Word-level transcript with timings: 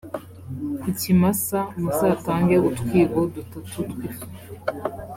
ku 0.81 0.87
kimasa 0.99 1.59
muzatange 1.79 2.55
utwibo 2.69 3.19
dutatu 3.33 3.77
tw’ifu 3.89 4.27